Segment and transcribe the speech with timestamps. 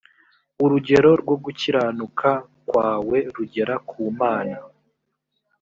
[0.63, 2.29] urugero rwo gukiranuka
[2.67, 4.57] kwawe rugera ku mana